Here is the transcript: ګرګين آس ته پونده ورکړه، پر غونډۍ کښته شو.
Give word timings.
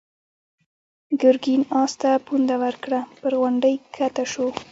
ګرګين 1.21 1.61
آس 1.81 1.91
ته 2.01 2.11
پونده 2.25 2.55
ورکړه، 2.63 2.99
پر 3.19 3.33
غونډۍ 3.39 3.75
کښته 3.95 4.23
شو. 4.31 4.45